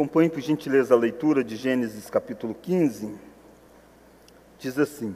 [0.00, 3.14] Acompanhe, por gentileza, a leitura de Gênesis capítulo 15.
[4.58, 5.14] Diz assim: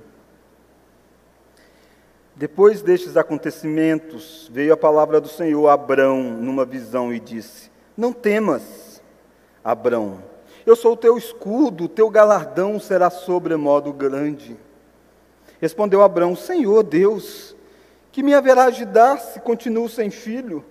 [2.37, 8.13] Depois destes acontecimentos, veio a palavra do Senhor a Abrão numa visão e disse: Não
[8.13, 9.03] temas,
[9.65, 10.23] Abrão,
[10.67, 14.55] eu sou o teu escudo, o teu galardão será sobremodo grande.
[15.63, 17.57] Respondeu Abrão: Senhor Deus,
[18.13, 20.63] que me haverá de dar se continuo sem filho?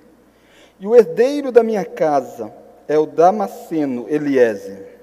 [0.79, 4.97] E o herdeiro da minha casa é o Damasceno Eliezer.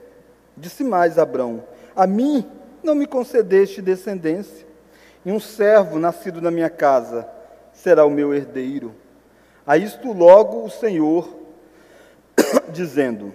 [0.56, 2.46] Disse mais Abrão: A mim
[2.82, 4.66] não me concedeste descendência,
[5.24, 7.28] e um servo nascido na minha casa
[7.72, 8.94] será o meu herdeiro.
[9.66, 11.28] A isto logo o Senhor,
[12.72, 13.32] dizendo: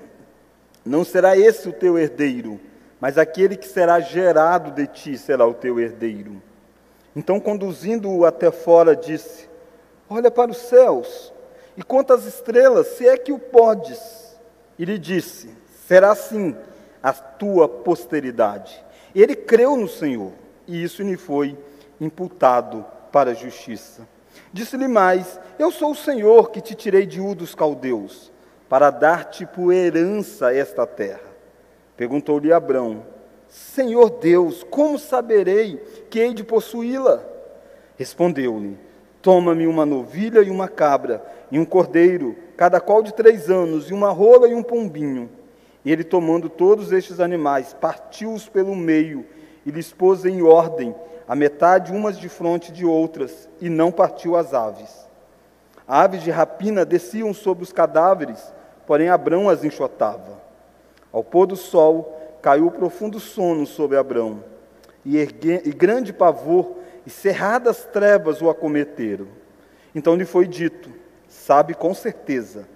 [0.85, 2.59] Não será esse o teu herdeiro,
[2.99, 6.41] mas aquele que será gerado de ti será o teu herdeiro.
[7.15, 9.47] Então, conduzindo-o até fora, disse:
[10.09, 11.33] Olha para os céus
[11.77, 14.24] e conta as estrelas, se é que o podes
[14.77, 15.49] e lhe disse:
[15.87, 16.55] Será assim
[17.01, 18.83] a tua posteridade.
[19.13, 20.31] Ele creu no Senhor,
[20.67, 21.57] e isso lhe foi
[22.01, 24.07] imputado para a justiça.
[24.51, 28.31] Disse-lhe mais: Eu sou o Senhor que te tirei de Ur dos caldeus,
[28.67, 31.35] para dar-te por herança esta terra.
[31.95, 33.05] Perguntou-lhe Abrão:
[33.47, 35.77] Senhor Deus, como saberei
[36.09, 37.23] que hei de possuí-la?
[37.97, 38.77] Respondeu-lhe:
[39.25, 43.93] Toma-me uma novilha e uma cabra, e um cordeiro, cada qual de três anos, e
[43.93, 45.27] uma rola e um pombinho.
[45.83, 49.25] E ele, tomando todos estes animais, partiu-os pelo meio
[49.65, 50.93] e lhes pôs em ordem,
[51.27, 55.07] a metade umas de fronte de outras, e não partiu as aves.
[55.87, 58.53] Aves de rapina desciam sobre os cadáveres,
[58.85, 60.39] porém Abrão as enxotava.
[61.11, 64.43] Ao pôr do sol, caiu profundo sono sobre Abrão,
[65.03, 69.27] e, ergue, e grande pavor e cerradas trevas o acometeram.
[69.93, 70.89] Então lhe foi dito:
[71.27, 72.67] Sabe com certeza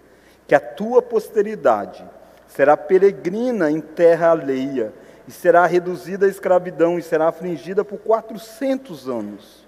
[0.48, 2.04] que a tua posteridade
[2.48, 4.94] será peregrina em terra alheia,
[5.28, 9.68] e será reduzida à escravidão, e será afligida por quatrocentos anos.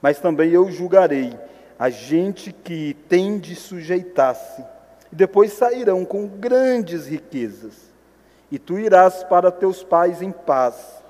[0.00, 1.38] Mas também eu julgarei
[1.78, 4.64] a gente que tem de sujeitar-se,
[5.12, 7.74] e depois sairão com grandes riquezas.
[8.50, 11.02] E tu irás para teus pais em paz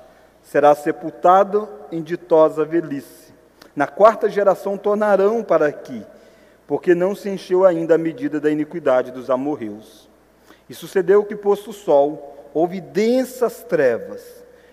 [0.47, 3.35] será sepultado em ditosa velhice.
[3.75, 6.03] Na quarta geração tornarão para aqui,
[6.67, 10.09] porque não se encheu ainda a medida da iniquidade dos amorreus.
[10.69, 14.23] E sucedeu que, posto o sol, houve densas trevas,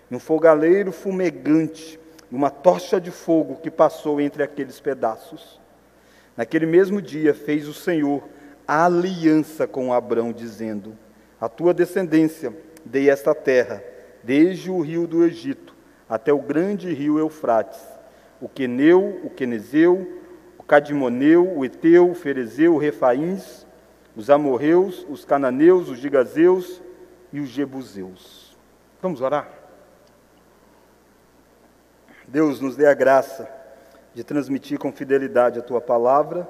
[0.10, 2.00] e um fogaleiro fumegante,
[2.32, 5.60] e uma tocha de fogo que passou entre aqueles pedaços.
[6.38, 8.24] Naquele mesmo dia fez o Senhor
[8.68, 10.98] a aliança com Abrão, dizendo:
[11.42, 12.54] A tua descendência
[12.86, 13.84] dei esta terra
[14.24, 15.76] desde o rio do Egito
[16.08, 17.82] até o grande rio Eufrates,
[18.40, 20.22] o Queneu, o Quenezeu,
[20.58, 23.66] o Cadimoneu, o Eteu, o Ferezeu, o Refaíns,
[24.16, 26.82] os Amorreus, os Cananeus, os Gigazeus
[27.32, 28.56] e os Jebuseus.
[29.02, 29.50] Vamos orar?
[32.28, 33.50] Deus nos dê a graça
[34.14, 36.48] de transmitir com fidelidade a tua palavra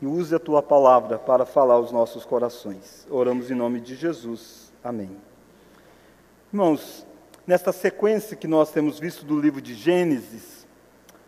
[0.00, 3.06] e use a tua palavra para falar aos nossos corações.
[3.10, 4.72] Oramos em nome de Jesus.
[4.82, 5.29] Amém.
[6.52, 7.06] Irmãos,
[7.46, 10.66] nesta sequência que nós temos visto do livro de Gênesis,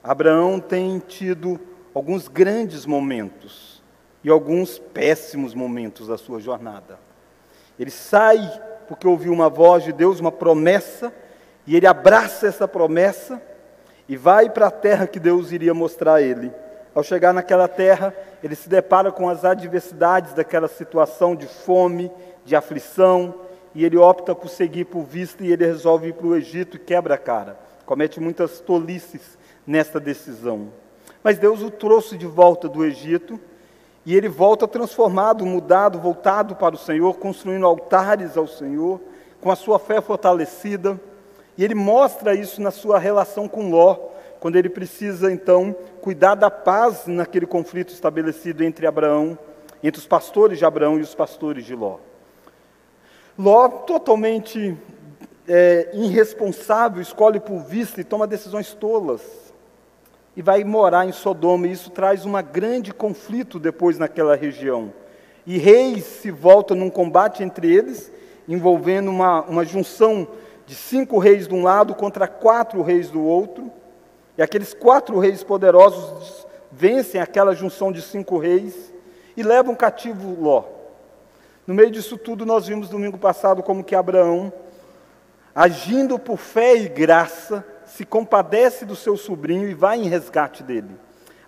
[0.02, 1.60] Abraão tem tido
[1.94, 3.80] alguns grandes momentos
[4.24, 6.98] e alguns péssimos momentos da sua jornada.
[7.78, 8.40] Ele sai
[8.88, 11.14] porque ouviu uma voz de Deus, uma promessa,
[11.68, 13.40] e ele abraça essa promessa
[14.08, 16.52] e vai para a terra que Deus iria mostrar a ele.
[16.92, 18.12] Ao chegar naquela terra,
[18.42, 22.10] ele se depara com as adversidades daquela situação de fome,
[22.44, 23.32] de aflição,
[23.74, 26.80] e ele opta por seguir por vista e ele resolve ir para o Egito e
[26.80, 27.58] quebra a cara.
[27.86, 30.68] Comete muitas tolices nesta decisão.
[31.22, 33.38] Mas Deus o trouxe de volta do Egito
[34.04, 39.00] e ele volta transformado, mudado, voltado para o Senhor, construindo altares ao Senhor,
[39.40, 41.00] com a sua fé fortalecida.
[41.56, 43.96] E ele mostra isso na sua relação com Ló,
[44.40, 49.38] quando ele precisa então cuidar da paz naquele conflito estabelecido entre Abraão,
[49.82, 51.98] entre os pastores de Abraão e os pastores de Ló.
[53.42, 54.78] Ló, totalmente
[55.48, 59.20] é, irresponsável, escolhe por vista e toma decisões tolas.
[60.36, 64.92] E vai morar em Sodoma, e isso traz um grande conflito depois naquela região.
[65.44, 68.12] E reis se voltam num combate entre eles,
[68.48, 70.28] envolvendo uma, uma junção
[70.64, 73.72] de cinco reis de um lado contra quatro reis do outro.
[74.38, 78.94] E aqueles quatro reis poderosos vencem aquela junção de cinco reis
[79.36, 80.81] e levam cativo Ló.
[81.66, 84.52] No meio disso tudo, nós vimos domingo passado como que Abraão,
[85.54, 90.90] agindo por fé e graça, se compadece do seu sobrinho e vai em resgate dele.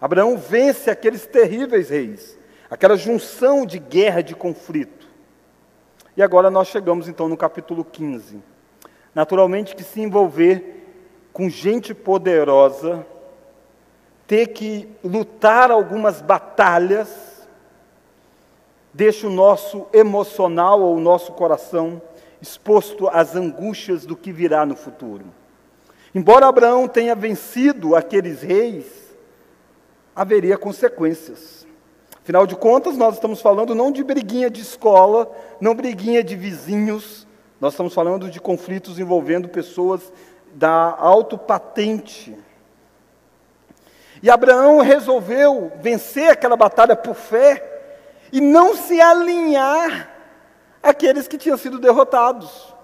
[0.01, 2.39] Abraão vence aqueles terríveis reis,
[2.71, 5.09] aquela junção de guerra, de conflito.
[6.17, 8.41] E agora nós chegamos então no capítulo 15.
[9.15, 10.83] Naturalmente que se envolver
[11.33, 13.05] com gente poderosa,
[14.27, 17.34] ter que lutar algumas batalhas,
[18.95, 22.01] deixa o nosso emocional ou o nosso coração
[22.41, 25.25] exposto às angústias do que virá no futuro.
[26.15, 28.87] Embora Abraão tenha vencido aqueles reis,
[30.15, 31.67] haveria consequências.
[32.23, 35.31] Afinal de contas, nós estamos falando não de briguinha de escola,
[35.61, 37.27] não briguinha de vizinhos,
[37.61, 40.13] nós estamos falando de conflitos envolvendo pessoas
[40.55, 42.37] da autopatente.
[44.23, 47.74] E Abraão resolveu vencer aquela batalha por fé
[48.35, 50.11] e não se alinhar
[50.83, 52.75] àqueles que tinham sido derrotados.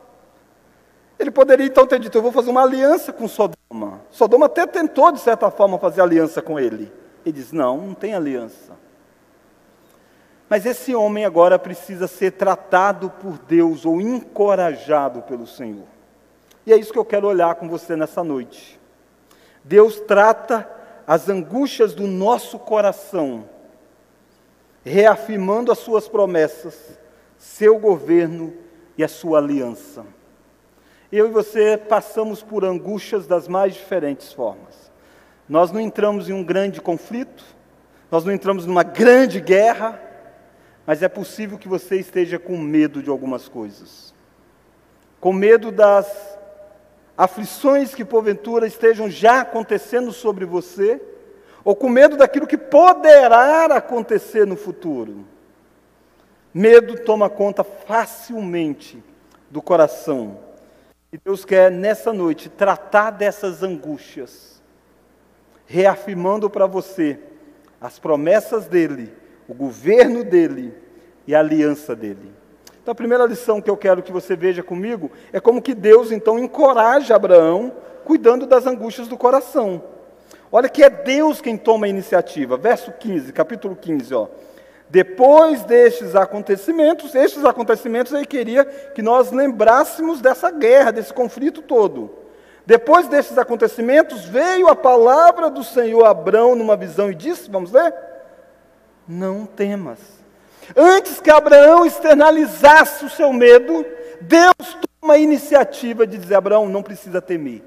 [1.18, 4.00] Ele poderia então ter dito: Eu vou fazer uma aliança com Sodoma.
[4.10, 6.92] Sodoma até tentou, de certa forma, fazer aliança com ele.
[7.26, 8.78] Ele diz: Não, não tem aliança.
[10.48, 15.86] Mas esse homem agora precisa ser tratado por Deus ou encorajado pelo Senhor.
[16.64, 18.78] E é isso que eu quero olhar com você nessa noite.
[19.64, 20.68] Deus trata
[21.04, 23.48] as angústias do nosso coração,
[24.84, 26.98] reafirmando as suas promessas,
[27.36, 28.54] seu governo
[28.96, 30.04] e a sua aliança.
[31.12, 34.90] Eu e você passamos por angústias das mais diferentes formas.
[35.48, 37.44] Nós não entramos em um grande conflito,
[38.10, 40.00] nós não entramos numa grande guerra,
[40.86, 44.14] mas é possível que você esteja com medo de algumas coisas.
[45.20, 46.38] Com medo das
[47.16, 51.00] aflições que porventura estejam já acontecendo sobre você,
[51.64, 55.24] ou com medo daquilo que poderá acontecer no futuro.
[56.52, 59.02] Medo toma conta facilmente
[59.50, 60.38] do coração.
[61.12, 64.62] E Deus quer nessa noite tratar dessas angústias,
[65.66, 67.18] reafirmando para você
[67.80, 69.20] as promessas dele
[69.50, 70.72] o governo dele
[71.26, 72.32] e a aliança dele.
[72.80, 76.12] Então, a primeira lição que eu quero que você veja comigo é como que Deus
[76.12, 77.72] então encoraja Abraão
[78.04, 79.82] cuidando das angústias do coração.
[80.52, 82.56] Olha que é Deus quem toma a iniciativa.
[82.56, 84.28] Verso 15, capítulo 15, ó.
[84.88, 92.10] Depois destes acontecimentos, estes acontecimentos ele queria que nós lembrássemos dessa guerra, desse conflito todo.
[92.66, 97.70] Depois destes acontecimentos, veio a palavra do Senhor a Abraão numa visão e disse: Vamos
[97.70, 97.94] ler?
[99.10, 99.98] não temas.
[100.76, 103.84] Antes que Abraão externalizasse o seu medo,
[104.20, 107.62] Deus toma a iniciativa de dizer: Abraão, não precisa temer.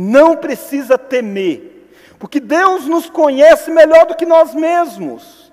[0.00, 1.90] Não precisa temer,
[2.20, 5.52] porque Deus nos conhece melhor do que nós mesmos.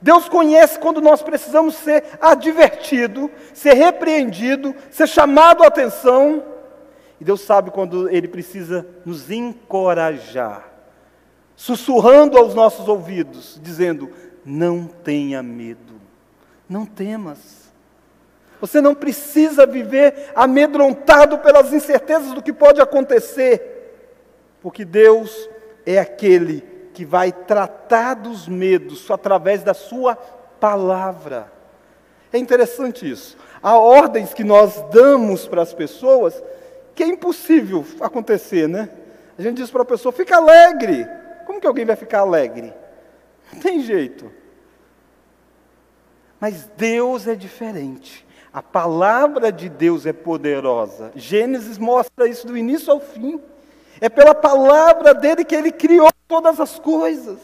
[0.00, 6.42] Deus conhece quando nós precisamos ser advertido, ser repreendido, ser chamado a atenção.
[7.20, 10.72] E Deus sabe quando Ele precisa nos encorajar
[11.54, 14.10] sussurrando aos nossos ouvidos, dizendo:
[14.44, 16.00] Não tenha medo,
[16.68, 17.62] não temas.
[18.60, 23.71] Você não precisa viver amedrontado pelas incertezas do que pode acontecer,
[24.62, 25.50] porque Deus
[25.84, 26.62] é aquele
[26.94, 31.52] que vai tratar dos medos através da Sua palavra.
[32.32, 33.36] É interessante isso.
[33.62, 36.42] Há ordens que nós damos para as pessoas
[36.94, 38.88] que é impossível acontecer, né?
[39.38, 41.06] A gente diz para a pessoa: fica alegre,
[41.46, 42.72] como que alguém vai ficar alegre?
[43.52, 44.30] Não tem jeito.
[46.40, 48.26] Mas Deus é diferente.
[48.52, 51.10] A palavra de Deus é poderosa.
[51.14, 53.40] Gênesis mostra isso do início ao fim.
[54.00, 57.38] É pela palavra dele que ele criou todas as coisas.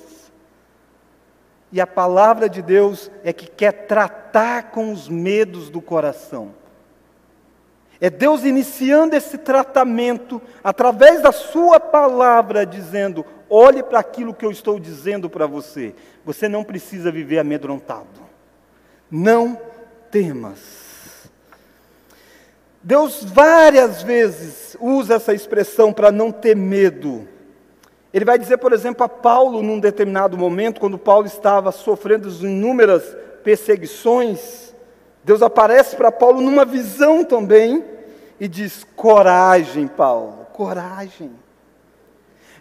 [1.71, 6.55] E a palavra de Deus é que quer tratar com os medos do coração.
[8.01, 14.51] É Deus iniciando esse tratamento através da Sua palavra, dizendo: olhe para aquilo que eu
[14.51, 15.95] estou dizendo para você.
[16.25, 18.21] Você não precisa viver amedrontado.
[19.11, 19.61] Não
[20.11, 20.88] temas.
[22.89, 27.29] Deus várias vezes usa essa expressão para não ter medo.
[28.15, 33.15] Ele vai dizer, por exemplo, a Paulo, num determinado momento, quando Paulo estava sofrendo inúmeras
[33.45, 34.75] perseguições,
[35.23, 37.85] Deus aparece para Paulo numa visão também
[38.41, 41.31] e diz: Coragem, Paulo, coragem.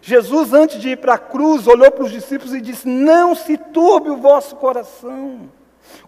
[0.02, 3.56] Jesus, antes de ir para a cruz, olhou para os discípulos e disse: Não se
[3.56, 5.48] turbe o vosso coração.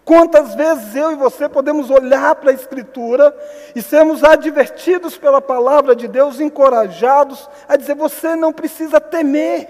[0.03, 3.35] Quantas vezes eu e você podemos olhar para a Escritura
[3.75, 9.67] e sermos advertidos pela palavra de Deus, encorajados a dizer: Você não precisa temer.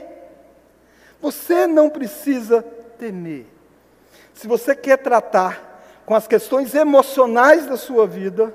[1.21, 2.63] Você não precisa
[2.97, 3.45] temer.
[4.33, 8.53] Se você quer tratar com as questões emocionais da sua vida,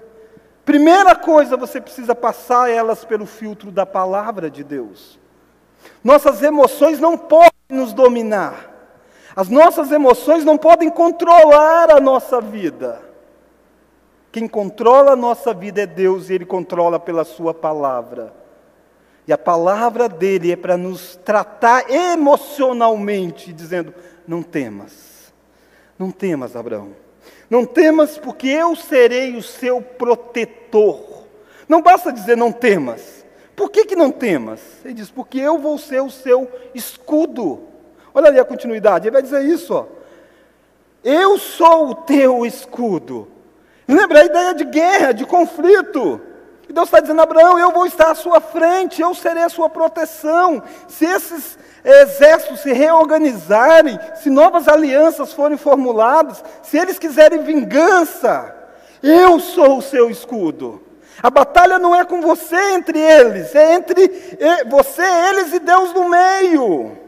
[0.65, 5.19] primeira coisa você precisa passar elas pelo filtro da palavra de Deus.
[6.03, 8.66] Nossas emoções não podem nos dominar.
[9.37, 13.03] As nossas emoções não podem controlar a nossa vida.
[14.33, 18.33] Quem controla a nossa vida é Deus e Ele controla pela Sua palavra.
[19.29, 23.93] E a palavra dele é para nos tratar emocionalmente, dizendo:
[24.27, 25.33] não temas,
[25.99, 26.93] não temas, Abraão.
[27.51, 31.25] Não temas, porque eu serei o seu protetor.
[31.69, 33.25] Não basta dizer não temas.
[33.55, 34.61] Por que, que não temas?
[34.85, 37.76] Ele diz, porque eu vou ser o seu escudo.
[38.17, 39.85] Olha ali a continuidade, ele vai dizer isso, ó.
[41.05, 43.29] Eu sou o teu escudo.
[43.87, 46.19] Lembra a ideia de guerra, de conflito.
[46.67, 49.69] E Deus está dizendo, Abraão, eu vou estar à sua frente, eu serei a sua
[49.69, 50.63] proteção.
[50.89, 58.57] Se esses exércitos se reorganizarem, se novas alianças forem formuladas, se eles quiserem vingança,
[59.03, 60.83] eu sou o seu escudo.
[61.23, 64.11] A batalha não é com você entre eles, é entre
[64.71, 67.05] você, eles e Deus no meio.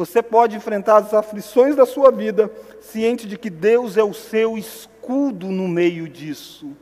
[0.00, 4.56] Você pode enfrentar as aflições da sua vida, ciente de que Deus é o seu
[4.56, 6.74] escudo no meio disso.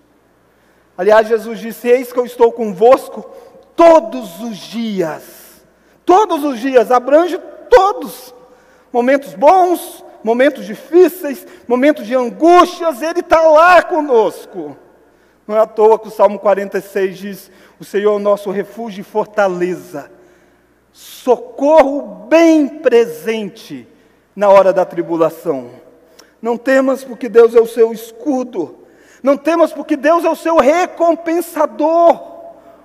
[0.96, 3.28] Aliás, Jesus disse: Eis que eu estou convosco
[3.74, 5.64] todos os dias.
[6.06, 7.36] Todos os dias, abrange
[7.68, 8.32] todos.
[8.92, 14.76] Momentos bons, momentos difíceis, momentos de angústias, Ele está lá conosco.
[15.44, 19.00] Não é à toa que o Salmo 46 diz: O Senhor é o nosso refúgio
[19.00, 20.08] e fortaleza,
[20.98, 23.86] socorro bem presente
[24.34, 25.70] na hora da tribulação.
[26.42, 28.78] Não temas, porque Deus é o seu escudo.
[29.22, 32.20] Não temas, porque Deus é o seu recompensador.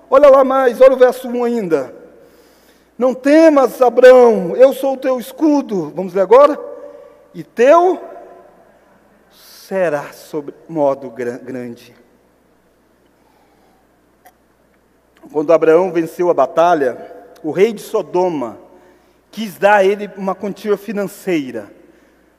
[0.08, 1.92] Olha lá mais, olha o verso 1 ainda.
[2.96, 5.92] Não temas, Abraão, eu sou o teu escudo.
[5.92, 6.56] Vamos ler agora?
[7.34, 8.00] E teu
[9.32, 11.92] será sobre modo grande.
[15.32, 18.58] Quando Abraão venceu a batalha, o rei de Sodoma
[19.30, 21.70] quis dar a ele uma quantia financeira.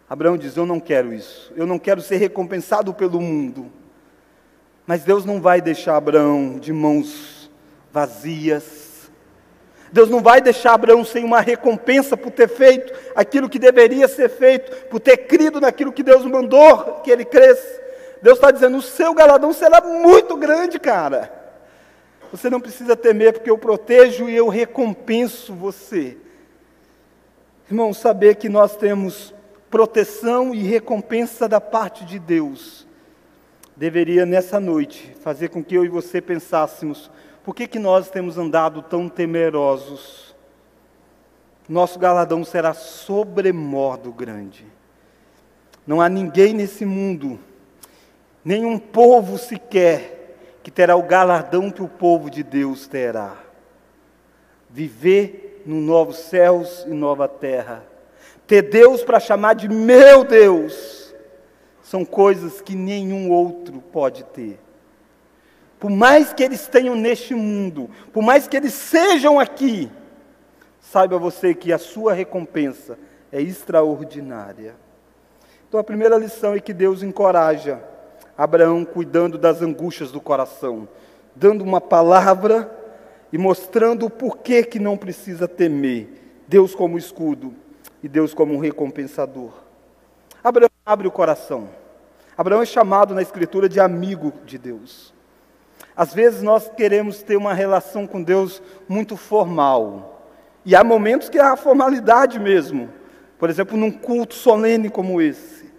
[0.09, 3.71] Abraão diz: Eu não quero isso, eu não quero ser recompensado pelo mundo.
[4.87, 7.49] Mas Deus não vai deixar Abraão de mãos
[7.91, 9.09] vazias.
[9.91, 14.29] Deus não vai deixar Abraão sem uma recompensa por ter feito aquilo que deveria ser
[14.29, 17.81] feito, por ter crido naquilo que Deus mandou que ele cresça.
[18.21, 21.34] Deus está dizendo: o seu galadão será muito grande, cara.
[22.31, 26.17] Você não precisa temer, porque eu protejo e eu recompenso você.
[27.69, 29.33] Irmão, saber que nós temos
[29.69, 32.85] proteção e recompensa da parte de Deus
[33.75, 37.11] deveria nessa noite fazer com que eu e você pensássemos:
[37.43, 40.35] por que, que nós temos andado tão temerosos?
[41.67, 44.65] Nosso galadão será sobremodo grande.
[45.85, 47.39] Não há ninguém nesse mundo,
[48.43, 50.14] nenhum povo sequer,
[50.65, 53.35] que terá o galardão que o povo de Deus terá.
[54.67, 57.83] Viver no novos céus e nova terra.
[58.47, 61.13] Ter Deus para chamar de meu Deus
[61.83, 64.59] são coisas que nenhum outro pode ter.
[65.79, 69.87] Por mais que eles tenham neste mundo, por mais que eles sejam aqui,
[70.81, 72.97] saiba você que a sua recompensa
[73.31, 74.73] é extraordinária.
[75.69, 77.83] Então a primeira lição é que Deus encoraja
[78.37, 80.87] Abraão cuidando das angústias do coração,
[81.35, 82.69] dando uma palavra
[83.31, 86.07] e mostrando o porquê que não precisa temer.
[86.47, 87.53] Deus como escudo
[88.03, 89.51] e Deus como recompensador.
[90.43, 91.69] Abraão abre o coração.
[92.37, 95.13] Abraão é chamado na Escritura de amigo de Deus.
[95.95, 100.21] Às vezes nós queremos ter uma relação com Deus muito formal.
[100.65, 102.89] E há momentos que há formalidade mesmo.
[103.39, 105.71] Por exemplo, num culto solene como esse.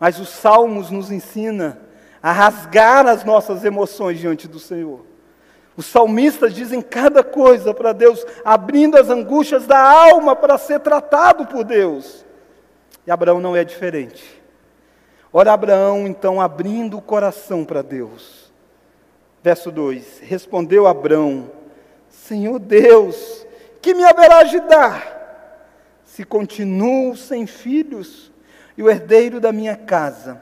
[0.00, 1.78] Mas os salmos nos ensina
[2.22, 5.04] a rasgar as nossas emoções diante do Senhor.
[5.76, 11.46] Os salmistas dizem cada coisa para Deus, abrindo as angústias da alma para ser tratado
[11.46, 12.24] por Deus.
[13.06, 14.40] E Abraão não é diferente.
[15.32, 18.52] Ora, Abraão, então, abrindo o coração para Deus.
[19.42, 21.50] Verso 2: Respondeu Abraão:
[22.08, 23.46] Senhor Deus,
[23.80, 28.29] que me haverá de dar, se continuo sem filhos,
[28.80, 30.40] e o herdeiro da minha casa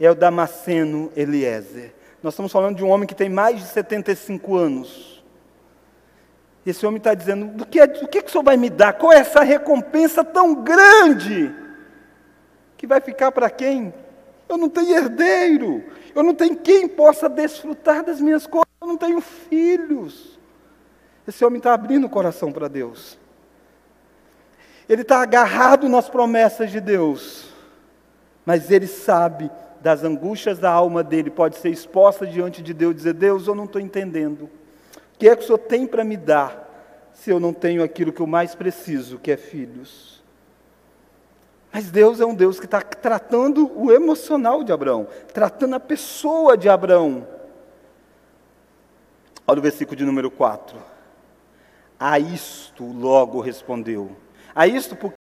[0.00, 1.94] é o Damasceno Eliezer.
[2.20, 5.24] Nós estamos falando de um homem que tem mais de 75 anos.
[6.66, 8.94] Esse homem está dizendo: do que, do que, que o senhor vai me dar?
[8.94, 11.54] Qual é essa recompensa tão grande?
[12.76, 13.94] que vai ficar para quem?
[14.48, 15.84] Eu não tenho herdeiro,
[16.16, 20.36] eu não tenho quem possa desfrutar das minhas coisas, eu não tenho filhos.
[21.28, 23.16] Esse homem está abrindo o coração para Deus.
[24.88, 27.41] Ele está agarrado nas promessas de Deus,
[28.44, 32.96] mas ele sabe das angústias da alma dele, pode ser exposta diante de Deus e
[32.96, 34.44] dizer: Deus, eu não estou entendendo.
[35.14, 38.12] O que é que o Senhor tem para me dar se eu não tenho aquilo
[38.12, 40.22] que eu mais preciso, que é filhos?
[41.72, 46.56] Mas Deus é um Deus que está tratando o emocional de Abraão, tratando a pessoa
[46.56, 47.26] de Abraão.
[49.46, 50.78] Olha o versículo de número 4.
[51.98, 54.14] A isto logo respondeu.
[54.54, 55.16] A isto porque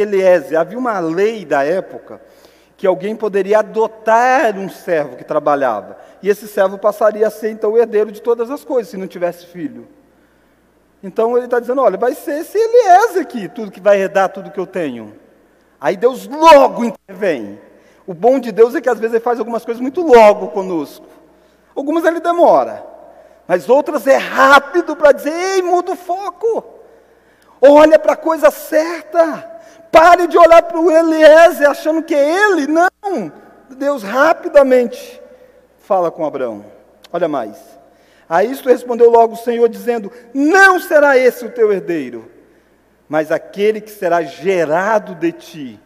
[0.00, 2.22] Eliezer, havia uma lei da época
[2.82, 5.96] que alguém poderia adotar um servo que trabalhava.
[6.20, 9.06] E esse servo passaria a ser então o herdeiro de todas as coisas, se não
[9.06, 9.86] tivesse filho.
[11.00, 14.50] Então ele está dizendo: olha, vai ser esse Eliezer aqui, tudo que vai herdar tudo
[14.50, 15.14] que eu tenho.
[15.80, 17.60] Aí Deus logo intervém.
[18.04, 21.06] O bom de Deus é que às vezes ele faz algumas coisas muito logo conosco.
[21.76, 22.84] Algumas ele demora,
[23.46, 26.64] mas outras é rápido para dizer: ei, muda o foco.
[27.60, 29.51] Olha para a coisa certa.
[29.92, 32.66] Pare de olhar para o Eliezer achando que é ele.
[32.66, 33.30] Não.
[33.68, 35.20] Deus rapidamente
[35.80, 36.64] fala com Abraão.
[37.12, 37.58] Olha mais.
[38.26, 42.30] A isto respondeu logo o Senhor, dizendo: Não será esse o teu herdeiro,
[43.06, 45.80] mas aquele que será gerado de ti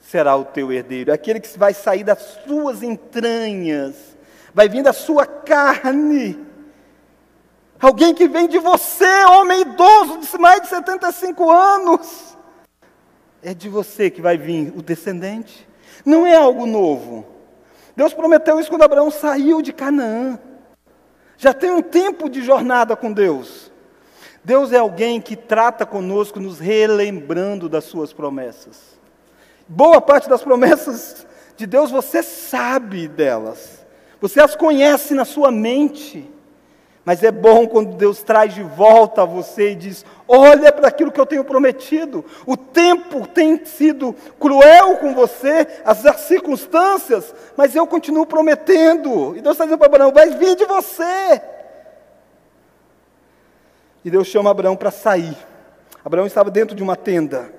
[0.00, 1.12] será o teu herdeiro.
[1.12, 3.94] Aquele que vai sair das suas entranhas,
[4.54, 6.46] vai vir da sua carne.
[7.78, 12.30] Alguém que vem de você, homem idoso de mais de 75 anos
[13.42, 15.68] é de você que vai vir o descendente.
[16.04, 17.26] Não é algo novo.
[17.96, 20.38] Deus prometeu isso quando Abraão saiu de Canaã.
[21.36, 23.70] Já tem um tempo de jornada com Deus.
[24.42, 28.98] Deus é alguém que trata conosco, nos relembrando das suas promessas.
[29.68, 33.84] Boa parte das promessas de Deus você sabe delas.
[34.20, 36.30] Você as conhece na sua mente.
[37.04, 41.10] Mas é bom quando Deus traz de volta a você e diz: Olha para aquilo
[41.10, 42.24] que eu tenho prometido.
[42.46, 49.34] O tempo tem sido cruel com você, as circunstâncias, mas eu continuo prometendo.
[49.36, 51.40] E Deus está dizendo para Abraão: Vai vir de você.
[54.04, 55.36] E Deus chama Abraão para sair.
[56.04, 57.50] Abraão estava dentro de uma tenda.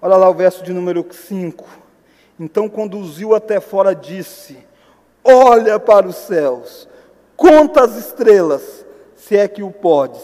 [0.00, 1.64] Olha lá o verso de número 5.
[2.38, 4.56] Então conduziu até fora, disse:
[5.24, 6.88] Olha para os céus
[7.36, 8.84] conta as estrelas,
[9.16, 10.22] se é que o podes.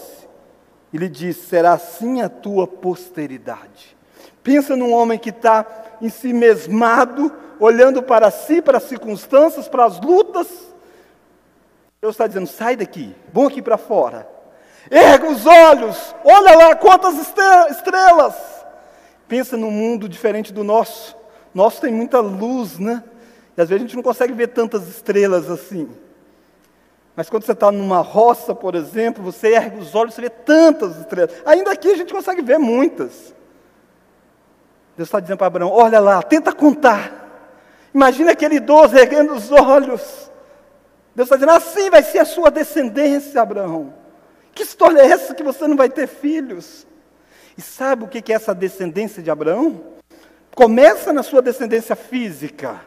[0.93, 3.95] E lhe diz: será assim a tua posteridade.
[4.43, 5.65] Pensa num homem que está
[6.01, 10.47] em si mesmado, olhando para si, para as circunstâncias, para as lutas.
[12.01, 14.27] Deus está dizendo: sai daqui, vão aqui para fora.
[14.89, 17.15] Erga os olhos, olha lá quantas
[17.69, 18.35] estrelas.
[19.27, 21.15] Pensa num mundo diferente do nosso.
[21.53, 23.03] Nosso tem muita luz, né?
[23.55, 25.89] E às vezes a gente não consegue ver tantas estrelas assim.
[27.15, 30.97] Mas quando você está numa roça, por exemplo, você ergue os olhos, você vê tantas
[30.97, 31.31] estrelas.
[31.45, 33.35] Ainda aqui a gente consegue ver muitas.
[34.95, 37.19] Deus está dizendo para Abraão: olha lá, tenta contar.
[37.93, 40.31] Imagina aquele idoso erguendo os olhos.
[41.13, 43.93] Deus está dizendo: assim vai ser a sua descendência, Abraão.
[44.53, 46.87] Que história é essa que você não vai ter filhos?
[47.57, 49.81] E sabe o que é essa descendência de Abraão?
[50.55, 52.81] Começa na sua descendência física.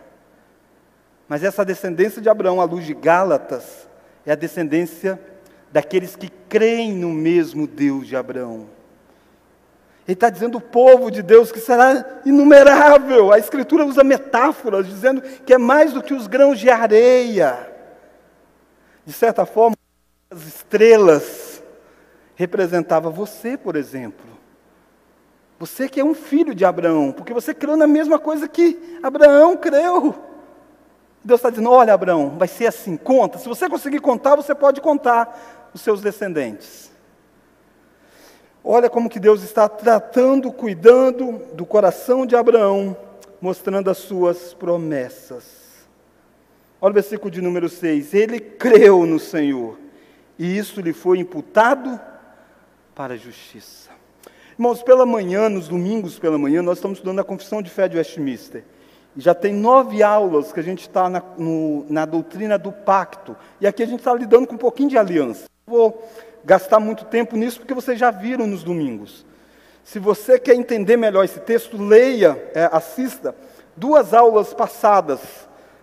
[1.29, 3.89] Mas essa descendência de Abraão, à luz de Gálatas,
[4.27, 5.21] é a descendência
[5.73, 8.69] daqueles que creem no mesmo Deus de Abraão.
[10.07, 13.33] Ele está dizendo o povo de Deus que será inumerável.
[13.33, 17.73] A Escritura usa metáforas, dizendo que é mais do que os grãos de areia.
[19.05, 19.77] De certa forma,
[20.31, 21.63] as estrelas
[22.35, 24.27] representava você, por exemplo.
[25.59, 29.57] Você que é um filho de Abraão, porque você creu na mesma coisa que Abraão
[29.57, 30.15] creu.
[31.25, 33.39] Deus está dizendo: olha, Abraão, vai ser assim, conta.
[33.39, 36.93] Se você conseguir contar, você pode contar os seus descendentes.
[38.63, 42.97] Olha como que Deus está tratando, cuidando do coração de Abraão,
[43.41, 45.65] mostrando as suas promessas.
[46.81, 48.15] Olha o versículo de número 6.
[48.15, 49.79] Ele creu no Senhor,
[50.39, 51.99] e isso lhe foi imputado
[52.95, 53.91] para a justiça.
[54.53, 57.97] Irmãos, pela manhã, nos domingos pela manhã, nós estamos estudando a Confissão de Fé de
[57.97, 58.65] Westminster.
[59.17, 61.23] Já tem nove aulas que a gente está na,
[61.89, 63.37] na, doutrina do pacto.
[63.61, 65.45] E aqui a gente está lidando com um pouquinho de aliança.
[65.67, 66.03] Vou
[66.45, 69.25] gastar muito tempo nisso porque vocês já viram nos domingos.
[69.85, 73.35] Se você quer entender melhor esse texto, leia, é, assista
[73.77, 75.21] duas aulas passadas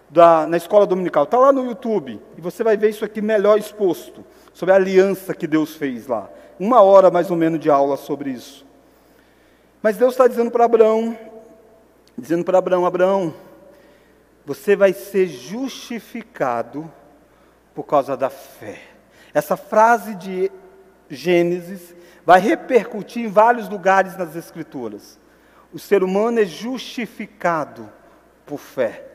[0.09, 1.23] da, na escola dominical.
[1.23, 2.19] Está lá no YouTube.
[2.37, 4.25] E você vai ver isso aqui melhor exposto.
[4.53, 6.29] Sobre a aliança que Deus fez lá.
[6.59, 8.65] Uma hora mais ou menos de aula sobre isso.
[9.81, 11.17] Mas Deus está dizendo para Abraão:
[12.17, 13.33] dizendo para Abraão: Abraão,
[14.45, 16.91] você vai ser justificado
[17.73, 18.81] por causa da fé.
[19.33, 20.51] Essa frase de
[21.09, 21.95] Gênesis
[22.25, 25.19] vai repercutir em vários lugares nas Escrituras.
[25.73, 27.89] O ser humano é justificado
[28.45, 29.07] por fé.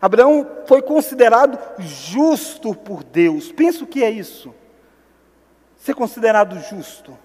[0.00, 3.50] Abraão foi considerado justo por Deus.
[3.52, 4.54] Pensa o que é isso.
[5.76, 7.16] Ser considerado justo.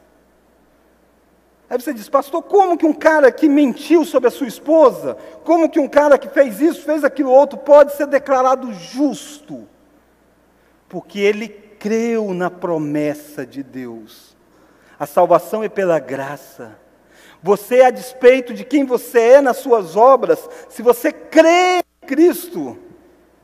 [1.69, 5.69] Aí você diz, pastor, como que um cara que mentiu sobre a sua esposa, como
[5.69, 9.67] que um cara que fez isso, fez aquilo outro, pode ser declarado justo?
[10.87, 14.35] Porque ele creu na promessa de Deus.
[14.97, 16.79] A salvação é pela graça.
[17.43, 22.77] Você, a despeito de quem você é nas suas obras, se você crê em Cristo,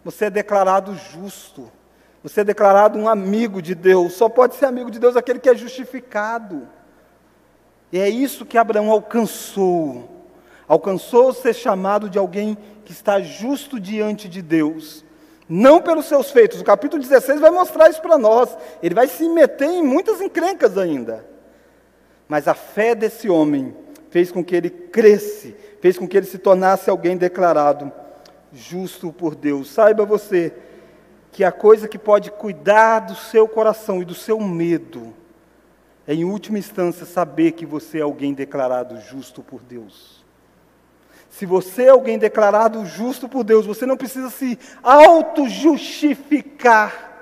[0.04, 1.70] você é declarado justo.
[2.24, 4.14] Você é declarado um amigo de Deus.
[4.14, 6.68] Só pode ser amigo de Deus aquele que é justificado.
[7.94, 10.10] E é isso que Abraão alcançou.
[10.68, 15.06] Alcançou ser chamado de alguém que está justo diante de Deus.
[15.48, 16.60] Não pelos seus feitos.
[16.60, 18.58] O capítulo 16 vai mostrar isso para nós.
[18.82, 21.24] Ele vai se meter em muitas encrencas ainda.
[22.28, 23.76] Mas a fé desse homem
[24.10, 27.92] fez com que ele cresce, fez com que ele se tornasse alguém declarado
[28.52, 29.70] justo por Deus.
[29.70, 30.52] Saiba você
[31.32, 35.14] que a coisa que pode cuidar do seu coração e do seu medo
[36.08, 40.22] é, em última instância, saber que você é alguém declarado justo por Deus.
[41.30, 47.14] Se você é alguém declarado justo por Deus, você não precisa se auto-justificar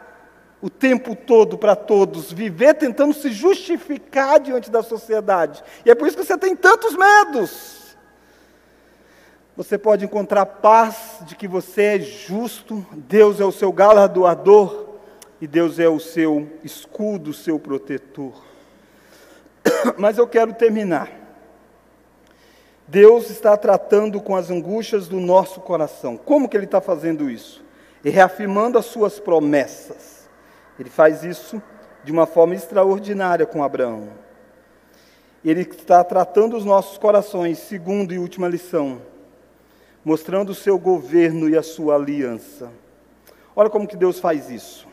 [0.61, 5.63] o tempo todo para todos, viver tentando se justificar diante da sociedade.
[5.85, 7.97] E é por isso que você tem tantos medos.
[9.55, 14.89] Você pode encontrar paz de que você é justo, Deus é o seu galardoador
[15.39, 18.50] e Deus é o seu escudo, o seu protetor.
[19.97, 21.09] Mas eu quero terminar.
[22.87, 26.17] Deus está tratando com as angústias do nosso coração.
[26.17, 27.63] Como que Ele está fazendo isso?
[28.03, 30.29] E reafirmando as suas promessas.
[30.77, 31.61] Ele faz isso
[32.03, 34.09] de uma forma extraordinária com Abraão.
[35.43, 39.01] Ele está tratando os nossos corações, segundo e última lição,
[40.03, 42.71] mostrando o seu governo e a sua aliança.
[43.55, 44.87] Olha como que Deus faz isso.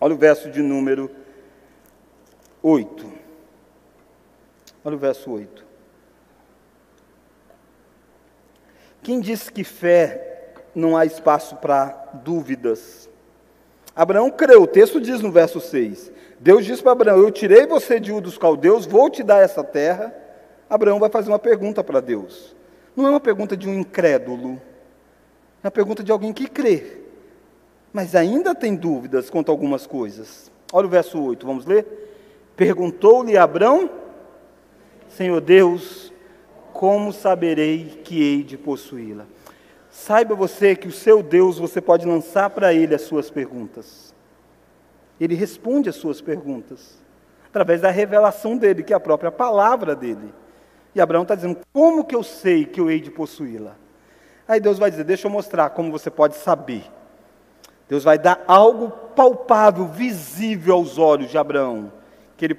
[0.00, 1.10] Olha o verso de número
[2.62, 3.15] 8.
[4.86, 5.64] Olha o verso 8.
[9.02, 11.88] Quem disse que fé não há espaço para
[12.24, 13.10] dúvidas?
[13.96, 16.12] Abraão creu, o texto diz no verso 6.
[16.38, 19.64] Deus diz para Abraão: Eu tirei você de Ur dos caldeus, vou te dar essa
[19.64, 20.14] terra.
[20.70, 22.54] Abraão vai fazer uma pergunta para Deus.
[22.94, 24.62] Não é uma pergunta de um incrédulo,
[25.64, 26.98] é uma pergunta de alguém que crê,
[27.92, 30.48] mas ainda tem dúvidas quanto a algumas coisas.
[30.72, 31.84] Olha o verso 8, vamos ler?
[32.54, 34.05] Perguntou-lhe Abraão:
[35.08, 36.12] Senhor Deus,
[36.72, 39.26] como saberei que hei de possuí-la?
[39.90, 44.14] Saiba você que o seu Deus, você pode lançar para ele as suas perguntas.
[45.18, 47.02] Ele responde as suas perguntas,
[47.48, 50.34] através da revelação dele, que é a própria palavra dele.
[50.94, 53.74] E Abraão está dizendo: Como que eu sei que eu hei de possuí-la?
[54.46, 56.84] Aí Deus vai dizer: Deixa eu mostrar como você pode saber.
[57.88, 61.92] Deus vai dar algo palpável, visível aos olhos de Abraão,
[62.36, 62.54] que ele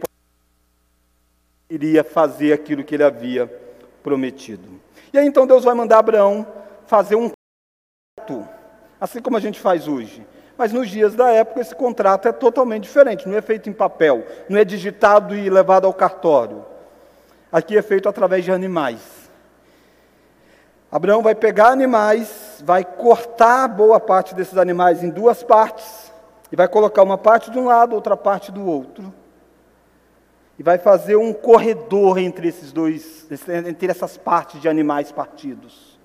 [1.69, 3.47] iria fazer aquilo que ele havia
[4.01, 4.79] prometido.
[5.11, 6.45] E aí então Deus vai mandar Abraão
[6.85, 8.47] fazer um contrato,
[8.99, 10.25] assim como a gente faz hoje.
[10.57, 14.25] Mas nos dias da época esse contrato é totalmente diferente, não é feito em papel,
[14.49, 16.65] não é digitado e levado ao cartório.
[17.51, 19.27] Aqui é feito através de animais.
[20.91, 26.11] Abraão vai pegar animais, vai cortar boa parte desses animais em duas partes,
[26.51, 29.13] e vai colocar uma parte de um lado, outra parte do outro.
[30.57, 33.27] E vai fazer um corredor entre esses dois,
[33.65, 35.97] entre essas partes de animais partidos.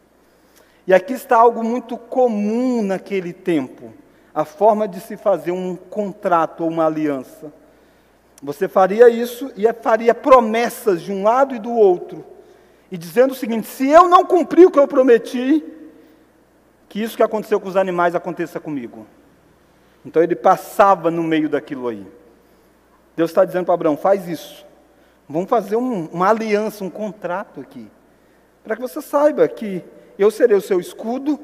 [0.87, 3.93] E aqui está algo muito comum naquele tempo,
[4.35, 7.53] a forma de se fazer um contrato ou uma aliança.
[8.43, 12.25] Você faria isso e faria promessas de um lado e do outro,
[12.91, 15.65] e dizendo o seguinte: se eu não cumprir o que eu prometi,
[16.88, 19.07] que isso que aconteceu com os animais aconteça comigo.
[20.05, 22.05] Então ele passava no meio daquilo aí.
[23.16, 24.66] Deus está dizendo para Abraão: faz isso.
[25.29, 27.90] Vamos fazer um, uma aliança, um contrato aqui.
[28.64, 29.85] Para que você saiba que
[30.18, 31.38] eu serei o seu escudo,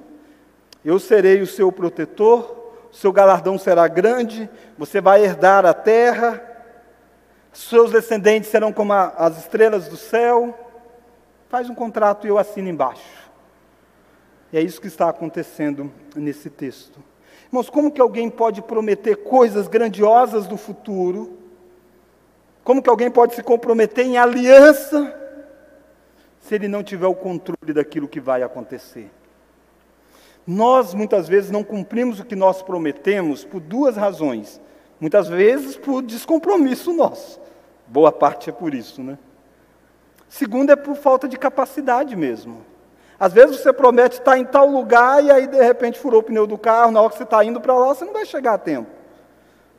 [0.84, 6.42] eu serei o seu protetor, o seu galardão será grande, você vai herdar a terra,
[7.52, 10.56] seus descendentes serão como a, as estrelas do céu.
[11.48, 13.30] Faz um contrato e eu assino embaixo.
[14.52, 17.02] E é isso que está acontecendo nesse texto.
[17.46, 21.38] Irmãos, como que alguém pode prometer coisas grandiosas do futuro?
[22.68, 25.18] Como que alguém pode se comprometer em aliança
[26.38, 29.10] se ele não tiver o controle daquilo que vai acontecer.
[30.46, 34.60] Nós muitas vezes não cumprimos o que nós prometemos por duas razões.
[35.00, 37.40] Muitas vezes por descompromisso nosso.
[37.86, 39.16] Boa parte é por isso, né?
[40.28, 42.66] Segundo é por falta de capacidade mesmo.
[43.18, 46.46] Às vezes você promete estar em tal lugar e aí de repente furou o pneu
[46.46, 48.58] do carro, na hora que você está indo para lá, você não vai chegar a
[48.58, 48.90] tempo.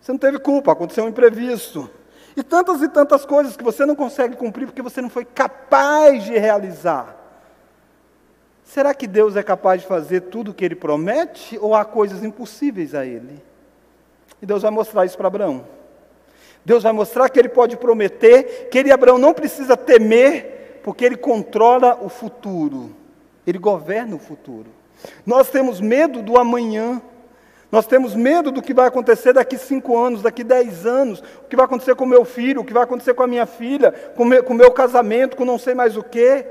[0.02, 1.88] Você não teve culpa, aconteceu um imprevisto.
[2.40, 6.24] E tantas e tantas coisas que você não consegue cumprir porque você não foi capaz
[6.24, 7.18] de realizar.
[8.64, 12.24] Será que Deus é capaz de fazer tudo o que ele promete ou há coisas
[12.24, 13.44] impossíveis a ele?
[14.42, 15.68] E Deus vai mostrar isso para Abraão.
[16.64, 21.18] Deus vai mostrar que ele pode prometer, que ele, Abraão, não precisa temer, porque ele
[21.18, 22.96] controla o futuro,
[23.46, 24.72] ele governa o futuro.
[25.26, 27.02] Nós temos medo do amanhã,
[27.72, 31.56] nós temos medo do que vai acontecer daqui cinco anos, daqui dez anos, o que
[31.56, 34.56] vai acontecer com meu filho, o que vai acontecer com a minha filha, com o
[34.56, 36.46] meu, casamento, com não sei mais o quê.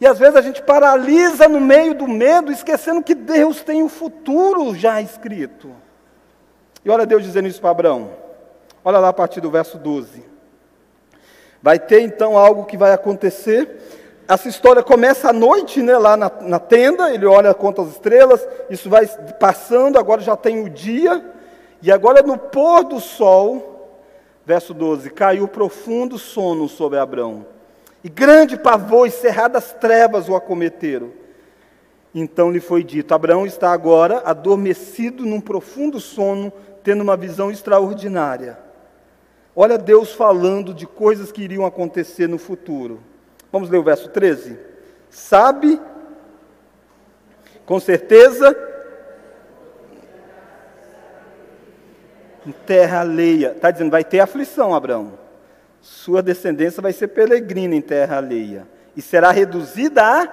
[0.00, 3.88] E às vezes a gente paralisa no meio do medo, esquecendo que Deus tem o
[3.90, 5.70] futuro já escrito.
[6.82, 8.10] E olha Deus dizendo isso para Abraão.
[8.82, 10.24] Olha lá a partir do verso 12.
[11.62, 13.99] Vai ter então algo que vai acontecer.
[14.30, 18.46] Essa história começa à noite, né, lá na, na tenda, ele olha, conta as estrelas,
[18.70, 19.04] isso vai
[19.40, 21.28] passando, agora já tem o dia,
[21.82, 23.98] e agora no pôr do sol,
[24.46, 27.44] verso 12: caiu profundo sono sobre Abraão,
[28.04, 31.10] e grande pavor e cerradas trevas o acometeram.
[32.14, 36.52] Então lhe foi dito: Abraão está agora adormecido num profundo sono,
[36.84, 38.56] tendo uma visão extraordinária.
[39.56, 43.09] Olha Deus falando de coisas que iriam acontecer no futuro.
[43.52, 44.58] Vamos ler o verso 13?
[45.08, 45.80] Sabe,
[47.66, 48.56] com certeza,
[52.46, 53.52] em terra alheia.
[53.52, 55.18] Está dizendo, vai ter aflição, Abraão.
[55.80, 58.66] Sua descendência vai ser peregrina em terra alheia.
[58.96, 60.28] E será reduzida à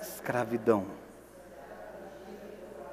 [0.00, 0.98] escravidão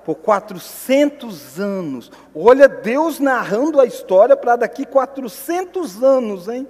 [0.06, 2.12] por 400 anos.
[2.34, 6.68] Olha Deus narrando a história para daqui 400 anos, hein?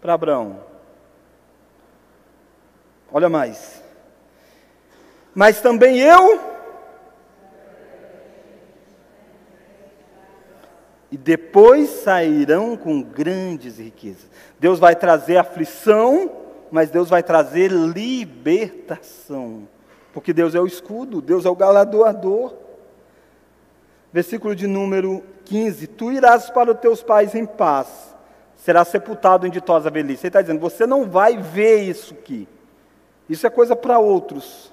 [0.00, 0.60] Para Abraão.
[3.12, 3.82] Olha mais.
[5.34, 6.40] Mas também eu.
[11.10, 14.28] E depois sairão com grandes riquezas.
[14.58, 16.30] Deus vai trazer aflição,
[16.70, 19.68] mas Deus vai trazer libertação.
[20.12, 22.54] Porque Deus é o escudo, Deus é o galardoador.
[24.12, 28.14] Versículo de número 15: Tu irás para os teus pais em paz,
[28.56, 30.22] serás sepultado em ditosa velhice.
[30.22, 32.48] Ele está dizendo: Você não vai ver isso aqui.
[33.28, 34.72] Isso é coisa para outros.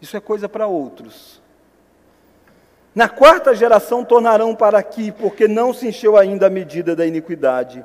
[0.00, 1.40] Isso é coisa para outros.
[2.94, 7.84] Na quarta geração tornarão para aqui, porque não se encheu ainda a medida da iniquidade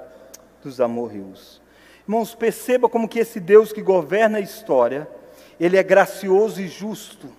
[0.64, 1.62] dos amorreus.
[2.08, 5.08] Irmãos, perceba como que esse Deus que governa a história,
[5.60, 7.30] ele é gracioso e justo.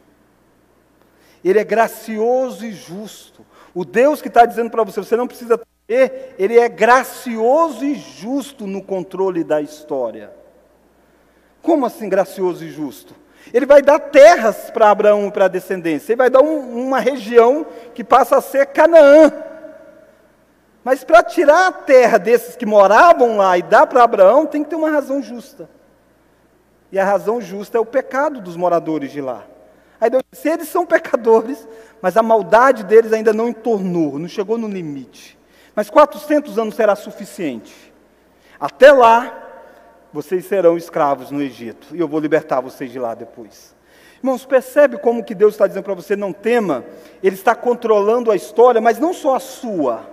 [1.45, 3.45] Ele é gracioso e justo.
[3.75, 7.95] O Deus que está dizendo para você, você não precisa ter, ele é gracioso e
[7.95, 10.33] justo no controle da história.
[11.64, 13.14] Como assim gracioso e justo?
[13.53, 16.12] Ele vai dar terras para Abraão e para a descendência.
[16.12, 19.33] Ele vai dar um, uma região que passa a ser Canaã.
[20.85, 24.68] Mas para tirar a terra desses que moravam lá e dar para Abraão, tem que
[24.68, 25.68] ter uma razão justa.
[26.92, 29.44] E a razão justa é o pecado dos moradores de lá.
[29.98, 31.66] Aí Deus disse: eles são pecadores,
[32.03, 35.38] mas a maldade deles ainda não entornou, não chegou no limite.
[35.74, 37.74] Mas 400 anos será suficiente.
[38.61, 39.43] Até lá,
[40.14, 43.74] vocês serão escravos no Egito, e eu vou libertar vocês de lá depois.
[44.18, 46.85] Irmãos, percebe como que Deus está dizendo para você, não tema,
[47.20, 50.09] Ele está controlando a história, mas não só a sua,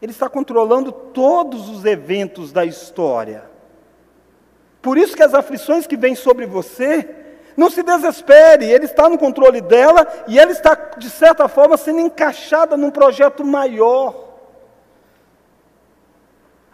[0.00, 3.42] Ele está controlando todos os eventos da história.
[4.80, 7.08] Por isso que as aflições que vêm sobre você,
[7.56, 11.98] não se desespere, ele está no controle dela e ela está, de certa forma, sendo
[11.98, 14.21] encaixada num projeto maior.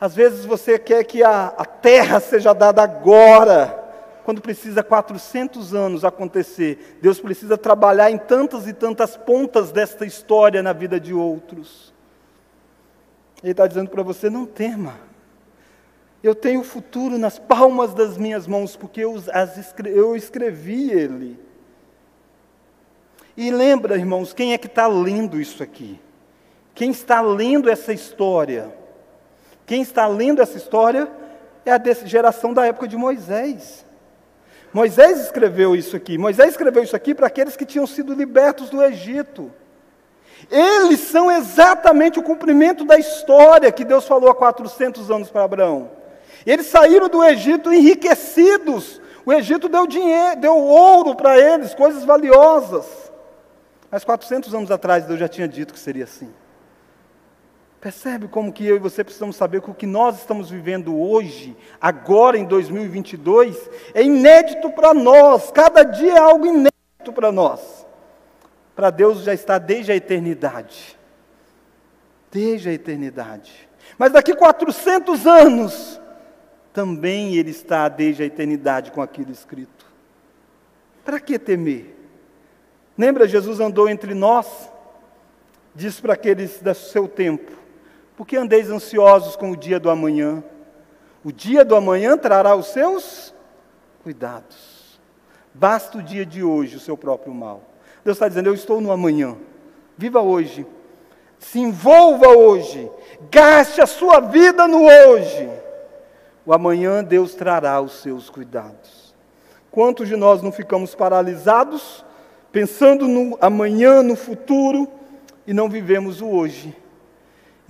[0.01, 3.87] Às vezes você quer que a, a terra seja dada agora,
[4.25, 6.99] quando precisa 400 anos acontecer.
[7.01, 11.95] Deus precisa trabalhar em tantas e tantas pontas desta história na vida de outros.
[13.43, 14.95] Ele está dizendo para você: não tema.
[16.23, 21.41] Eu tenho o futuro nas palmas das minhas mãos, porque eu, escrevi, eu escrevi ele.
[23.37, 26.01] E lembra, irmãos, quem é que está lendo isso aqui?
[26.75, 28.77] Quem está lendo essa história?
[29.69, 31.07] Quem está lendo essa história
[31.67, 33.85] é a geração da época de Moisés.
[34.73, 36.17] Moisés escreveu isso aqui.
[36.17, 39.53] Moisés escreveu isso aqui para aqueles que tinham sido libertos do Egito.
[40.51, 45.91] Eles são exatamente o cumprimento da história que Deus falou há 400 anos para Abraão.
[46.47, 49.03] Eles saíram do Egito enriquecidos.
[49.27, 52.87] O Egito deu dinheiro, deu ouro para eles, coisas valiosas.
[53.91, 56.33] Mas 400 anos atrás Deus já tinha dito que seria assim.
[57.81, 61.57] Percebe como que eu e você precisamos saber que o que nós estamos vivendo hoje,
[61.81, 65.51] agora em 2022, é inédito para nós.
[65.53, 67.87] Cada dia é algo inédito para nós.
[68.75, 70.99] Para Deus já está desde a eternidade.
[72.33, 73.69] Desde a eternidade.
[73.97, 76.01] Mas daqui 400 anos,
[76.73, 79.87] também ele está desde a eternidade com aquilo escrito.
[81.05, 81.97] Para que temer?
[82.97, 84.69] Lembra, Jesus andou entre nós,
[85.75, 87.58] disse para aqueles do seu tempo:
[88.19, 90.43] Por que andeis ansiosos com o dia do amanhã?
[91.23, 93.33] O dia do amanhã trará os seus
[94.03, 94.99] cuidados.
[95.55, 97.63] Basta o dia de hoje o seu próprio mal.
[98.05, 99.37] Deus está dizendo: Eu estou no amanhã.
[99.97, 100.67] Viva hoje.
[101.39, 102.91] Se envolva hoje.
[103.31, 105.49] Gaste a sua vida no hoje.
[106.45, 109.15] O amanhã Deus trará os seus cuidados.
[109.71, 112.05] Quantos de nós não ficamos paralisados,
[112.51, 114.89] pensando no amanhã, no futuro,
[115.47, 116.77] e não vivemos o hoje?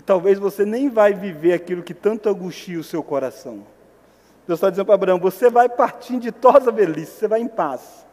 [0.09, 3.67] Talvez você nem vai viver aquilo que tanto angustia o seu coração.
[4.47, 8.07] Deus está dizendo para Abraão: você vai partir de tosa velhice, você vai em paz.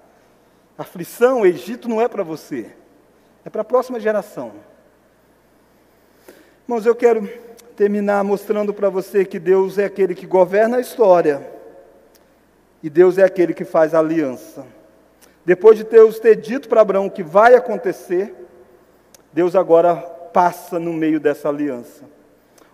[0.78, 2.70] Aflição, Egito não é para você,
[3.46, 4.52] é para a próxima geração.
[6.68, 7.30] Irmãos, eu quero
[7.78, 11.50] terminar mostrando para você que Deus é aquele que governa a história
[12.84, 14.68] e Deus é aquele que faz a aliança.
[15.46, 18.36] Depois de Deus ter dito para Abraão que vai acontecer,
[19.32, 22.04] Deus agora passa no meio dessa aliança.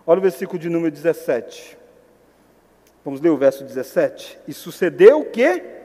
[0.04, 1.78] Olha o versículo de número 17.
[3.06, 4.40] Vamos ler o verso 17.
[4.48, 5.80] E sucedeu o que?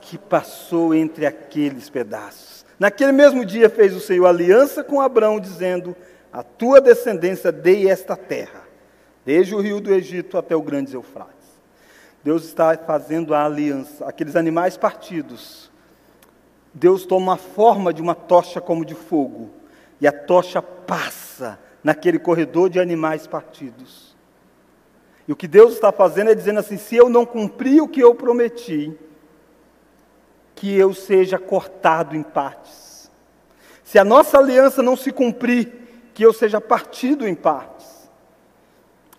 [0.00, 2.66] que passou entre aqueles pedaços.
[2.80, 5.96] Naquele mesmo dia fez o Senhor aliança com Abraão, dizendo:
[6.32, 8.62] A tua descendência dei esta terra,
[9.24, 11.39] desde o rio do Egito até o grande Eufrates.
[12.22, 15.70] Deus está fazendo a aliança, aqueles animais partidos.
[16.72, 19.50] Deus toma a forma de uma tocha como de fogo,
[20.00, 24.16] e a tocha passa naquele corredor de animais partidos.
[25.26, 28.00] E o que Deus está fazendo é dizendo assim: se eu não cumprir o que
[28.00, 28.96] eu prometi,
[30.54, 33.10] que eu seja cortado em partes.
[33.82, 35.72] Se a nossa aliança não se cumprir,
[36.12, 38.10] que eu seja partido em partes.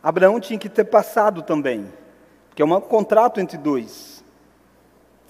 [0.04, 1.92] Abraão tinha que ter passado também,
[2.52, 4.22] porque é um contrato entre dois.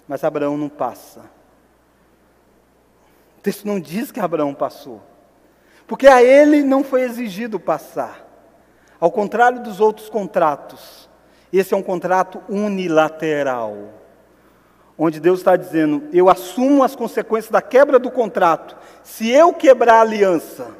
[0.07, 1.19] Mas Abraão não passa.
[3.37, 5.01] O texto não diz que Abraão passou,
[5.87, 8.27] porque a ele não foi exigido passar.
[8.99, 11.07] Ao contrário dos outros contratos,
[11.53, 13.75] esse é um contrato unilateral
[14.97, 19.95] onde Deus está dizendo: eu assumo as consequências da quebra do contrato, se eu quebrar
[19.95, 20.75] a aliança,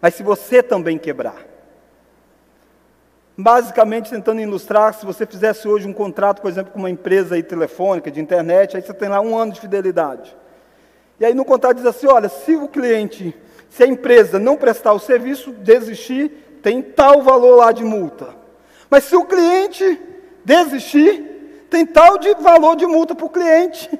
[0.00, 1.53] mas se você também quebrar.
[3.36, 7.42] Basicamente, tentando ilustrar, se você fizesse hoje um contrato, por exemplo, com uma empresa aí,
[7.42, 10.36] telefônica, de internet, aí você tem lá um ano de fidelidade.
[11.18, 13.36] E aí no contrato diz assim: olha, se o cliente,
[13.68, 16.30] se a empresa não prestar o serviço, desistir,
[16.62, 18.34] tem tal valor lá de multa.
[18.88, 20.00] Mas se o cliente
[20.44, 23.90] desistir, tem tal de valor de multa para o cliente.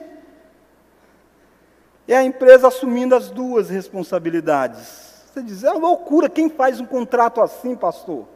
[2.06, 5.24] E a empresa assumindo as duas responsabilidades.
[5.32, 8.33] Você diz, é loucura, quem faz um contrato assim, pastor?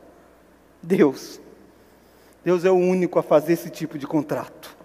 [0.83, 1.41] Deus.
[2.45, 4.77] Deus é o único a fazer esse tipo de contrato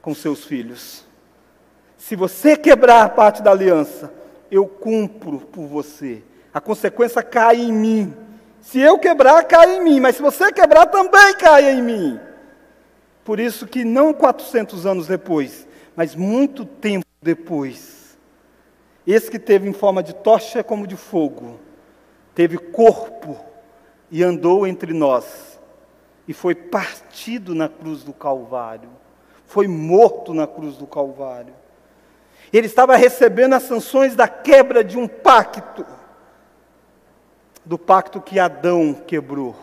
[0.00, 1.04] com seus filhos.
[1.96, 4.12] Se você quebrar parte da aliança,
[4.50, 6.22] eu cumpro por você.
[6.52, 8.14] A consequência cai em mim.
[8.60, 10.00] Se eu quebrar, cai em mim.
[10.00, 12.20] Mas se você quebrar, também cai em mim.
[13.24, 18.18] Por isso que não 400 anos depois, mas muito tempo depois,
[19.06, 21.60] esse que teve em forma de tocha como de fogo,
[22.34, 23.38] teve corpo
[24.10, 25.58] e andou entre nós,
[26.26, 28.90] e foi partido na cruz do Calvário,
[29.46, 31.54] foi morto na cruz do Calvário.
[32.52, 35.86] Ele estava recebendo as sanções da quebra de um pacto,
[37.64, 39.54] do pacto que Adão quebrou.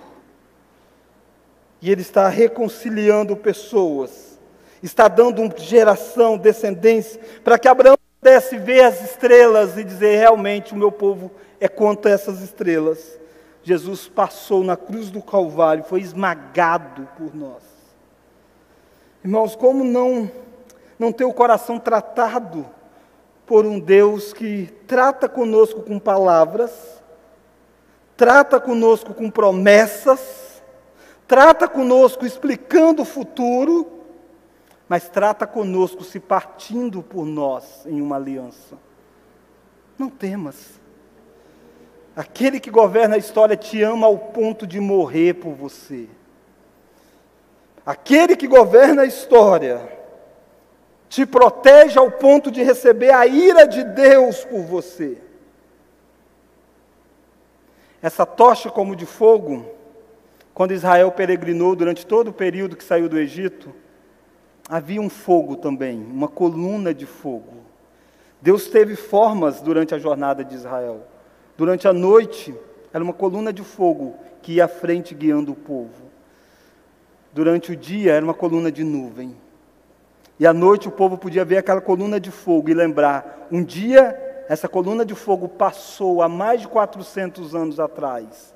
[1.82, 4.40] E Ele está reconciliando pessoas,
[4.82, 10.78] está dando geração, descendência, para que Abraão pudesse ver as estrelas e dizer: realmente o
[10.78, 13.18] meu povo é contra essas estrelas.
[13.68, 17.62] Jesus passou na cruz do Calvário, foi esmagado por nós.
[19.22, 20.32] Irmãos, como não,
[20.98, 22.65] não ter o coração tratado
[23.46, 27.04] por um Deus que trata conosco com palavras,
[28.15, 30.63] trata conosco com promessas,
[31.28, 33.86] trata conosco explicando o futuro,
[34.88, 38.78] mas trata conosco se partindo por nós em uma aliança.
[40.00, 40.87] Não temas.
[42.18, 46.10] Aquele que governa a história te ama ao ponto de morrer por você.
[47.86, 49.88] Aquele que governa a história
[51.08, 55.20] te protege ao ponto de receber a ira de Deus por você.
[58.02, 59.68] Essa tocha como de fogo
[60.56, 63.72] quando Israel peregrinou durante todo o período que saiu do Egito,
[64.68, 67.58] havia um fogo também, uma coluna de fogo.
[68.42, 71.06] Deus teve formas durante a jornada de Israel.
[71.58, 72.54] Durante a noite,
[72.94, 76.08] era uma coluna de fogo que ia à frente guiando o povo.
[77.34, 79.36] Durante o dia, era uma coluna de nuvem.
[80.40, 84.46] E à noite o povo podia ver aquela coluna de fogo e lembrar: um dia
[84.48, 88.54] essa coluna de fogo passou há mais de 400 anos atrás,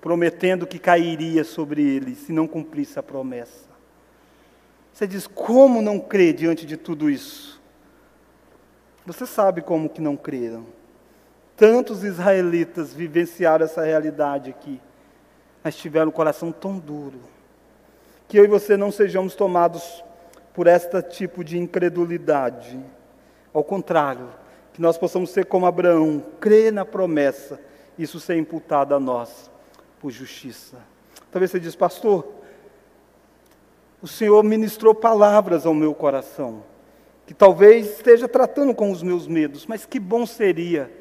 [0.00, 3.68] prometendo que cairia sobre eles se não cumprisse a promessa.
[4.92, 7.60] Você diz: como não crer diante de tudo isso?
[9.06, 10.77] Você sabe como que não creram.
[11.58, 14.80] Tantos israelitas vivenciaram essa realidade aqui,
[15.62, 17.18] mas tiveram o coração tão duro,
[18.28, 20.04] que eu e você não sejamos tomados
[20.54, 22.78] por este tipo de incredulidade.
[23.52, 24.28] Ao contrário,
[24.72, 27.58] que nós possamos ser como Abraão, crer na promessa,
[27.98, 29.50] isso ser imputado a nós
[30.00, 30.76] por justiça.
[31.32, 32.24] Talvez você diz, pastor,
[34.00, 36.62] o Senhor ministrou palavras ao meu coração,
[37.26, 40.97] que talvez esteja tratando com os meus medos, mas que bom seria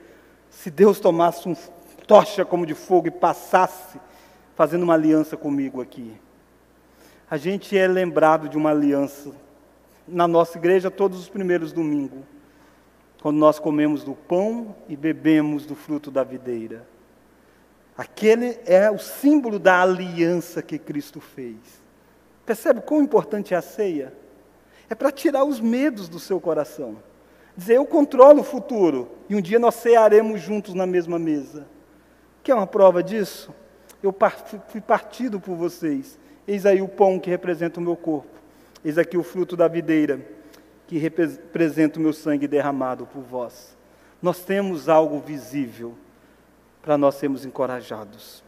[0.49, 1.55] se Deus tomasse um
[2.07, 3.99] tocha como de fogo e passasse
[4.55, 6.15] fazendo uma aliança comigo aqui.
[7.29, 9.31] A gente é lembrado de uma aliança
[10.07, 12.23] na nossa igreja todos os primeiros domingos,
[13.21, 16.87] quando nós comemos do pão e bebemos do fruto da videira.
[17.97, 21.57] Aquele é o símbolo da aliança que Cristo fez.
[22.45, 24.13] Percebe quão importante é a ceia?
[24.89, 26.97] É para tirar os medos do seu coração.
[27.57, 31.65] Dizer, eu controlo o futuro e um dia nós cearemos juntos na mesma mesa.
[32.43, 33.51] Quer uma prova disso?
[34.03, 34.15] Eu
[34.67, 36.19] fui partido por vocês.
[36.47, 38.29] Eis aí o pão que representa o meu corpo.
[38.85, 40.21] Eis aqui o fruto da videira,
[40.85, 43.75] que representa o meu sangue derramado por vós.
[44.21, 45.95] Nós temos algo visível
[46.83, 48.43] para nós sermos encorajados.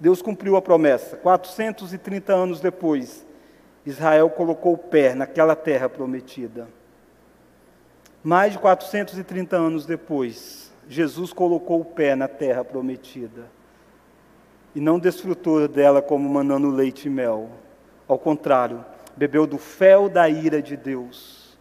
[0.00, 1.16] Deus cumpriu a promessa.
[1.18, 3.26] 430 anos depois,
[3.84, 6.66] Israel colocou o pé naquela terra prometida.
[8.24, 13.44] Mais de 430 anos depois, Jesus colocou o pé na terra prometida.
[14.74, 17.50] E não desfrutou dela como manando leite e mel.
[18.08, 18.82] Ao contrário,
[19.14, 21.58] bebeu do fel da ira de Deus,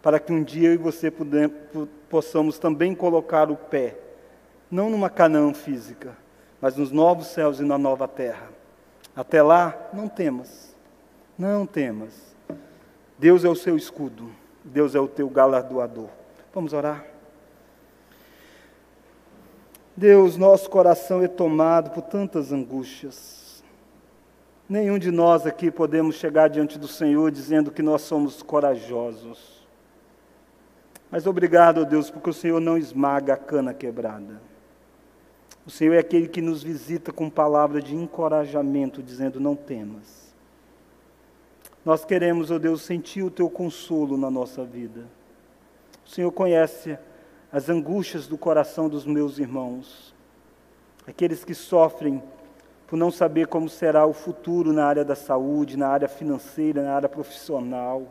[0.00, 1.12] para que um dia eu e você
[2.08, 3.98] possamos também colocar o pé,
[4.70, 6.16] não numa Canaã física,
[6.62, 8.48] mas nos novos céus e na nova terra.
[9.14, 10.74] Até lá, não temas,
[11.38, 12.34] não temas.
[13.18, 14.30] Deus é o seu escudo,
[14.64, 16.08] Deus é o teu galardoador.
[16.52, 17.04] Vamos orar?
[19.96, 23.62] Deus, nosso coração é tomado por tantas angústias.
[24.68, 29.66] Nenhum de nós aqui podemos chegar diante do Senhor dizendo que nós somos corajosos.
[31.10, 34.40] Mas obrigado, Deus, porque o Senhor não esmaga a cana quebrada.
[35.66, 40.19] O Senhor é aquele que nos visita com palavra de encorajamento, dizendo: Não temas.
[41.84, 45.06] Nós queremos, ó oh Deus, sentir o teu consolo na nossa vida.
[46.04, 46.98] O Senhor conhece
[47.52, 50.14] as angústias do coração dos meus irmãos,
[51.06, 52.22] aqueles que sofrem
[52.86, 56.92] por não saber como será o futuro na área da saúde, na área financeira, na
[56.92, 58.02] área profissional.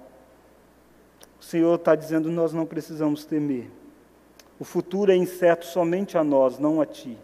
[1.39, 3.69] O Senhor está dizendo: nós não precisamos temer.
[4.57, 7.17] O futuro é incerto somente a nós, não a ti.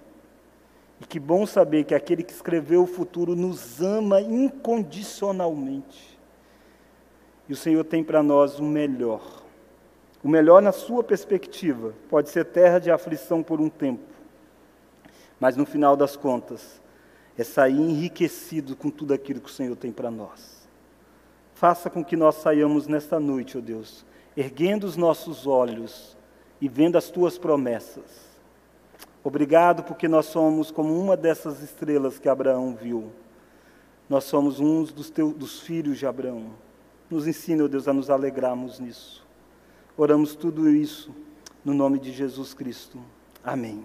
[1.01, 6.14] E que bom saber que aquele que escreveu o futuro nos ama incondicionalmente.
[7.47, 9.43] E o Senhor tem para nós o melhor.
[10.23, 11.93] O melhor na sua perspectiva.
[12.09, 14.03] Pode ser terra de aflição por um tempo.
[15.39, 16.81] Mas no final das contas,
[17.37, 20.67] é sair enriquecido com tudo aquilo que o Senhor tem para nós.
[21.53, 26.17] Faça com que nós saiamos nesta noite, ó oh Deus, erguendo os nossos olhos
[26.59, 28.35] e vendo as tuas promessas.
[29.23, 33.11] Obrigado porque nós somos como uma dessas estrelas que Abraão viu.
[34.07, 36.51] Nós somos uns dos, teus, dos filhos de Abraão.
[37.09, 39.25] Nos ensina, ó Deus, a nos alegrarmos nisso.
[39.97, 41.15] Oramos tudo isso
[41.63, 42.99] no nome de Jesus Cristo.
[43.43, 43.83] Amém.